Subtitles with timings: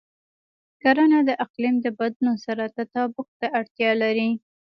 [0.81, 4.29] کرنه د اقلیم د بدلون سره تطابق ته اړتیا لري.